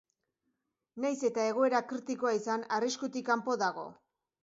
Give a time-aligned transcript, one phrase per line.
[1.03, 3.91] Nahiz eta egoera kritikoa izan, arriskutik kanpo dago.